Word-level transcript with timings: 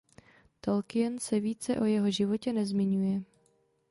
Tolkien 0.61 1.19
se 1.19 1.39
více 1.39 1.79
o 1.79 1.85
jeho 1.85 2.11
životě 2.11 2.53
nezmiňuje. 2.53 3.23